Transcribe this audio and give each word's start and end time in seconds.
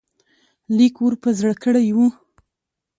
لیک 0.75 0.95
ور 0.99 1.13
په 1.23 1.29
زړه 1.39 1.53
کړی 1.63 1.87
وو. 1.95 2.07